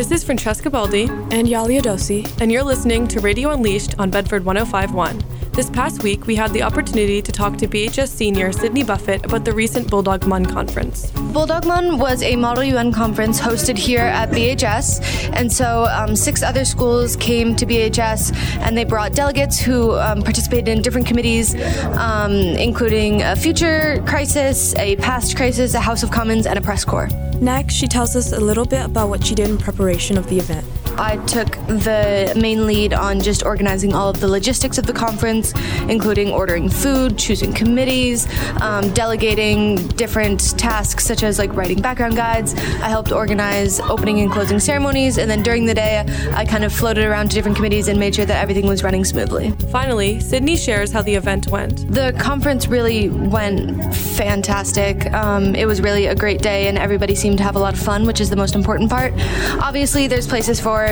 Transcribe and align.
This 0.00 0.12
is 0.12 0.24
Francesca 0.24 0.70
Baldi, 0.70 1.02
and 1.30 1.46
Yali 1.46 1.78
Dosi, 1.78 2.26
and 2.40 2.50
you're 2.50 2.62
listening 2.62 3.06
to 3.08 3.20
Radio 3.20 3.50
Unleashed 3.50 3.96
on 3.98 4.08
Bedford 4.10 4.46
1051. 4.46 5.39
This 5.60 5.68
past 5.68 6.02
week, 6.02 6.26
we 6.26 6.36
had 6.36 6.54
the 6.54 6.62
opportunity 6.62 7.20
to 7.20 7.30
talk 7.30 7.58
to 7.58 7.68
BHS 7.68 8.08
senior 8.08 8.50
Sydney 8.50 8.82
Buffett 8.82 9.26
about 9.26 9.44
the 9.44 9.52
recent 9.52 9.90
Bulldog 9.90 10.26
Mun 10.26 10.46
conference. 10.46 11.10
Bulldog 11.34 11.66
Mun 11.66 11.98
was 11.98 12.22
a 12.22 12.34
Model 12.34 12.64
UN 12.64 12.90
conference 12.90 13.38
hosted 13.38 13.76
here 13.76 14.00
at 14.00 14.30
BHS, 14.30 15.30
and 15.34 15.52
so 15.52 15.84
um, 15.90 16.16
six 16.16 16.42
other 16.42 16.64
schools 16.64 17.14
came 17.14 17.54
to 17.56 17.66
BHS 17.66 18.34
and 18.60 18.74
they 18.74 18.84
brought 18.84 19.12
delegates 19.12 19.60
who 19.60 19.98
um, 19.98 20.22
participated 20.22 20.68
in 20.68 20.80
different 20.80 21.06
committees, 21.06 21.54
um, 21.98 22.32
including 22.32 23.20
a 23.20 23.36
future 23.36 24.02
crisis, 24.06 24.74
a 24.76 24.96
past 24.96 25.36
crisis, 25.36 25.74
a 25.74 25.80
House 25.80 26.02
of 26.02 26.10
Commons, 26.10 26.46
and 26.46 26.58
a 26.58 26.62
press 26.62 26.86
corps. 26.86 27.10
Next, 27.38 27.74
she 27.74 27.86
tells 27.86 28.16
us 28.16 28.32
a 28.32 28.40
little 28.40 28.64
bit 28.64 28.86
about 28.86 29.10
what 29.10 29.26
she 29.26 29.34
did 29.34 29.50
in 29.50 29.58
preparation 29.58 30.16
of 30.16 30.26
the 30.30 30.38
event. 30.38 30.64
I 31.00 31.16
took 31.24 31.52
the 31.66 32.30
main 32.36 32.66
lead 32.66 32.92
on 32.92 33.20
just 33.20 33.42
organizing 33.42 33.94
all 33.94 34.10
of 34.10 34.20
the 34.20 34.28
logistics 34.28 34.76
of 34.76 34.84
the 34.84 34.92
conference, 34.92 35.54
including 35.88 36.30
ordering 36.30 36.68
food, 36.68 37.16
choosing 37.16 37.54
committees, 37.54 38.28
um, 38.60 38.92
delegating 38.92 39.76
different 39.96 40.58
tasks 40.58 41.06
such 41.06 41.22
as 41.22 41.38
like 41.38 41.54
writing 41.56 41.80
background 41.80 42.16
guides. 42.16 42.52
I 42.54 42.90
helped 42.90 43.12
organize 43.12 43.80
opening 43.80 44.20
and 44.20 44.30
closing 44.30 44.60
ceremonies, 44.60 45.16
and 45.16 45.30
then 45.30 45.42
during 45.42 45.64
the 45.64 45.72
day, 45.72 46.04
I 46.34 46.44
kind 46.44 46.64
of 46.64 46.72
floated 46.72 47.04
around 47.06 47.30
to 47.30 47.34
different 47.34 47.56
committees 47.56 47.88
and 47.88 47.98
made 47.98 48.14
sure 48.14 48.26
that 48.26 48.42
everything 48.42 48.66
was 48.66 48.82
running 48.82 49.06
smoothly. 49.06 49.52
Finally, 49.72 50.20
Sydney 50.20 50.54
shares 50.54 50.92
how 50.92 51.00
the 51.00 51.14
event 51.14 51.48
went. 51.48 51.90
The 51.90 52.12
conference 52.20 52.68
really 52.68 53.08
went 53.08 53.94
fantastic. 53.94 55.10
Um, 55.14 55.54
it 55.54 55.64
was 55.64 55.80
really 55.80 56.06
a 56.06 56.14
great 56.14 56.42
day, 56.42 56.68
and 56.68 56.76
everybody 56.76 57.14
seemed 57.14 57.38
to 57.38 57.44
have 57.44 57.56
a 57.56 57.58
lot 57.58 57.72
of 57.72 57.80
fun, 57.80 58.04
which 58.04 58.20
is 58.20 58.28
the 58.28 58.36
most 58.36 58.54
important 58.54 58.90
part. 58.90 59.14
Obviously, 59.62 60.06
there's 60.06 60.26
places 60.26 60.60
for 60.60 60.89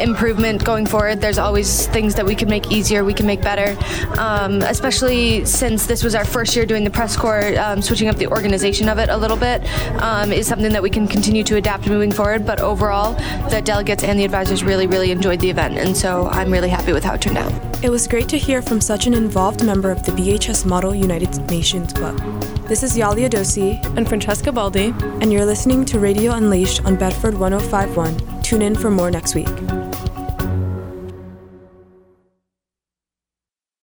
improvement 0.00 0.64
going 0.64 0.86
forward. 0.86 1.20
There's 1.20 1.38
always 1.38 1.86
things 1.88 2.14
that 2.14 2.26
we 2.26 2.34
can 2.34 2.48
make 2.48 2.70
easier, 2.70 3.04
we 3.04 3.14
can 3.14 3.26
make 3.26 3.42
better, 3.42 3.76
um, 4.18 4.62
especially 4.62 5.44
since 5.44 5.86
this 5.86 6.04
was 6.04 6.14
our 6.14 6.24
first 6.24 6.54
year 6.54 6.66
doing 6.66 6.84
the 6.84 6.90
press 6.90 7.16
corps. 7.16 7.58
Um, 7.58 7.82
switching 7.82 8.08
up 8.08 8.16
the 8.16 8.28
organization 8.28 8.88
of 8.88 8.98
it 8.98 9.08
a 9.08 9.16
little 9.16 9.36
bit 9.36 9.64
um, 10.02 10.32
is 10.32 10.46
something 10.46 10.72
that 10.72 10.82
we 10.82 10.90
can 10.90 11.08
continue 11.08 11.42
to 11.44 11.56
adapt 11.56 11.88
moving 11.88 12.12
forward. 12.12 12.46
But 12.46 12.60
overall, 12.60 13.14
the 13.50 13.60
delegates 13.62 14.04
and 14.04 14.18
the 14.18 14.24
advisors 14.24 14.62
really, 14.62 14.86
really 14.86 15.10
enjoyed 15.10 15.40
the 15.40 15.50
event, 15.50 15.78
and 15.78 15.96
so 15.96 16.28
I'm 16.28 16.50
really 16.50 16.68
happy 16.68 16.92
with 16.92 17.04
how 17.04 17.14
it 17.14 17.20
turned 17.20 17.38
out. 17.38 17.52
It 17.82 17.90
was 17.90 18.08
great 18.08 18.28
to 18.30 18.38
hear 18.38 18.60
from 18.60 18.80
such 18.80 19.06
an 19.06 19.14
involved 19.14 19.64
member 19.64 19.90
of 19.90 20.04
the 20.04 20.12
BHS 20.12 20.66
Model 20.66 20.94
United 20.94 21.38
Nations 21.48 21.92
Club. 21.92 22.18
This 22.66 22.82
is 22.82 22.96
Yalia 22.96 23.30
Dosi 23.30 23.82
and 23.96 24.08
Francesca 24.08 24.52
Baldi, 24.52 24.92
and 25.20 25.32
you're 25.32 25.46
listening 25.46 25.84
to 25.86 26.00
Radio 26.00 26.32
Unleashed 26.32 26.84
on 26.84 26.96
Bedford 26.96 27.38
1051. 27.38 28.37
Tune 28.48 28.62
in 28.62 28.76
for 28.76 28.90
more 28.90 29.10
next 29.10 29.34
week. 29.34 29.87